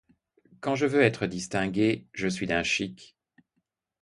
[0.61, 3.15] Quand je veux être distinguée, je suis d'un chic!